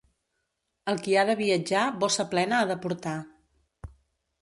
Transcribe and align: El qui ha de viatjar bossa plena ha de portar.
El 0.93 0.97
qui 1.09 1.13
ha 1.17 1.27
de 1.31 1.35
viatjar 1.43 1.85
bossa 2.07 2.27
plena 2.35 2.61
ha 2.63 2.71
de 2.75 2.81
portar. 2.87 3.17